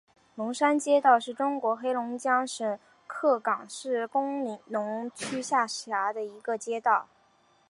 [0.33, 7.07] 龙山街道是中国黑龙江省鹤岗市工农区下辖的一个街道。